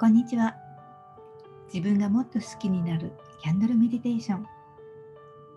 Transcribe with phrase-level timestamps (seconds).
[0.00, 0.56] こんにちは。
[1.66, 4.46] 自分がもっと好きになるキャンドルメディテーション。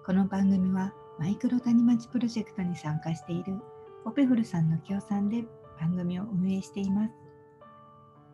[0.05, 3.57] この番組はマイクロ谷町プロジェクトに参加している
[4.03, 5.45] オペフルさんの協賛で
[5.79, 7.13] 番組を運営しています。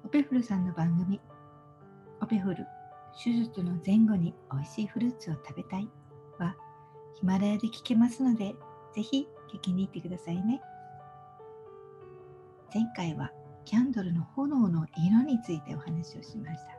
[0.03, 1.21] オペフルさんの番組、
[2.21, 2.65] オペフル
[3.23, 5.87] 手術の前後に美味しいフルーツを食べたい
[6.39, 6.55] は
[7.19, 8.55] ヒマラヤで聞けますので、
[8.95, 10.59] ぜひ聞きに行ってくださいね。
[12.73, 13.31] 前回は
[13.65, 16.71] キャンドルの炎の色についてお話をしました。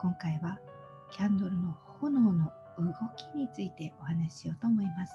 [0.00, 0.58] 今回は
[1.10, 5.12] キャンドルの炎の動きについてお話ししようと思います。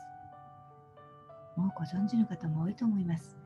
[1.56, 3.38] もうご存知の方も多いと思います。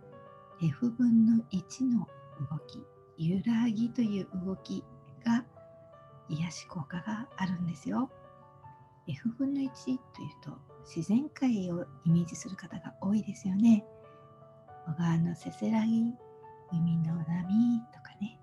[0.61, 2.07] F 分の1の
[2.49, 2.83] 動き、
[3.17, 4.83] 揺らぎという動き
[5.25, 5.45] が
[6.29, 8.09] 癒し効果があるんですよ。
[9.07, 9.97] F 分の1という
[10.43, 13.85] と自然界をイメージする方が多いですよね。
[14.87, 16.13] 小川のせせらぎ、
[16.79, 18.39] 海の波とかね、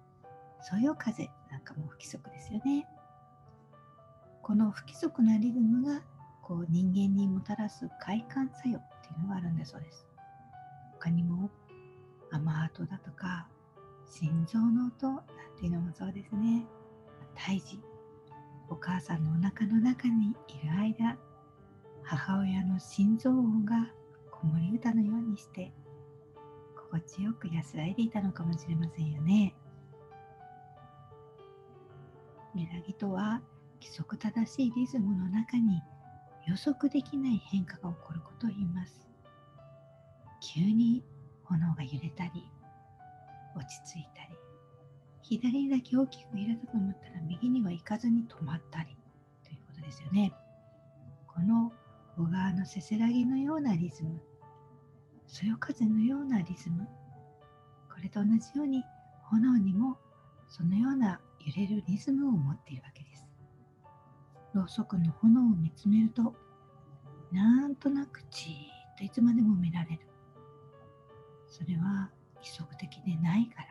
[0.60, 2.86] そよ風なんかも不規則ですよね。
[4.42, 6.02] この不規則なリズムが
[6.42, 10.06] こう人間にもたらす快感作用っていうのがあるんだそうです。
[10.94, 11.50] 他にも
[12.30, 13.46] 雨跡だとか
[14.06, 15.24] 心臓の音なん
[15.58, 16.66] ていうのもそうですね。
[17.34, 17.80] 胎児、
[18.68, 21.16] お母さんのお腹の中にいる間、
[22.02, 23.90] 母親の心臓音が
[24.30, 25.72] 子守歌のようにして
[26.92, 29.54] 心地よく安らいでいたのかもしれませんよね。
[32.54, 33.40] 揺らぎとは
[33.80, 35.82] 規則正しいリズムの中に
[36.46, 39.08] 予測できない変化が起こることを言います。
[40.54, 41.02] 急に
[41.44, 42.46] 炎が揺れたり、
[43.56, 44.36] 落ち着いたり、
[45.22, 48.96] 左にだけ大きく揺れたと思ったら右には行かずに止まったり
[49.44, 50.34] ということですよね。
[51.26, 51.72] この
[52.18, 54.20] 小川のせせらぎのようなリズム、
[55.32, 56.86] そよ風のようなリズム、
[57.88, 58.84] これと同じように
[59.30, 59.96] 炎にも
[60.46, 63.24] そのような揺れるリズムを持っているわけです。
[64.52, 66.34] ろうそくの炎を見つめると、
[67.32, 68.52] なんとなくじー
[68.92, 70.00] っといつまでも見られる。
[71.48, 73.68] それは規則的でないから。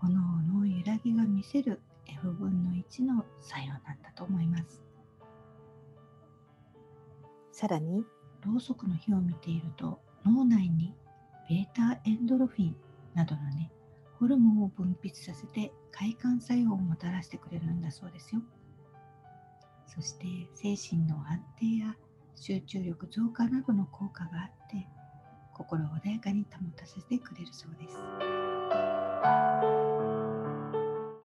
[0.00, 4.82] 炎の揺らぎが見せる F 分の1の作用なんだと思います。
[7.52, 8.04] さらに、
[8.44, 10.94] ろうそくの火を見ていると脳内に
[11.48, 12.76] ベータエンドロフィン
[13.14, 13.70] などのね、
[14.18, 18.42] ホルモンを分泌させて快感作用をもたらしてくれるんだそうですよ。
[19.86, 21.96] そして精神の安定や
[22.34, 24.86] 集中力増加などの効果があって
[25.52, 27.98] 心を穏やかに保たせてくれるそうです。